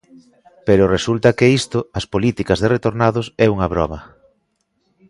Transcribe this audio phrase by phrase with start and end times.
[0.67, 3.99] Pero resulta que isto, as políticas de retornados, é unha broma.